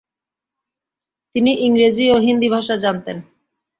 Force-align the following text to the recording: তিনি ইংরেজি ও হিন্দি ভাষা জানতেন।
তিনি 1.35 1.51
ইংরেজি 1.65 2.05
ও 2.11 2.17
হিন্দি 2.17 2.47
ভাষা 2.49 2.75
জানতেন। 2.75 3.17